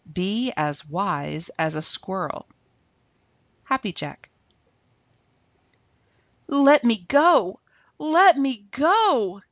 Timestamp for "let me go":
6.47-7.59, 7.99-9.39